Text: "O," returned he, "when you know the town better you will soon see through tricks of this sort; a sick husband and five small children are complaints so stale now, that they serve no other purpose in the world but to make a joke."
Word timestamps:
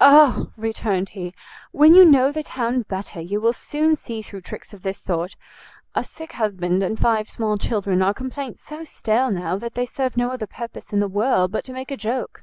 "O," 0.00 0.50
returned 0.56 1.10
he, 1.10 1.32
"when 1.70 1.94
you 1.94 2.04
know 2.04 2.32
the 2.32 2.42
town 2.42 2.82
better 2.88 3.20
you 3.20 3.40
will 3.40 3.52
soon 3.52 3.94
see 3.94 4.20
through 4.20 4.40
tricks 4.40 4.72
of 4.74 4.82
this 4.82 4.98
sort; 4.98 5.36
a 5.94 6.02
sick 6.02 6.32
husband 6.32 6.82
and 6.82 6.98
five 6.98 7.30
small 7.30 7.56
children 7.56 8.02
are 8.02 8.12
complaints 8.12 8.62
so 8.66 8.82
stale 8.82 9.30
now, 9.30 9.56
that 9.58 9.74
they 9.74 9.86
serve 9.86 10.16
no 10.16 10.32
other 10.32 10.48
purpose 10.48 10.92
in 10.92 10.98
the 10.98 11.06
world 11.06 11.52
but 11.52 11.62
to 11.66 11.72
make 11.72 11.92
a 11.92 11.96
joke." 11.96 12.42